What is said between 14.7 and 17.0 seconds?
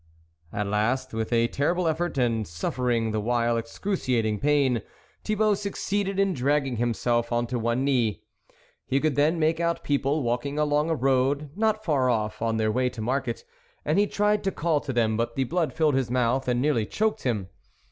to them, but the blood filled his mouth and nearly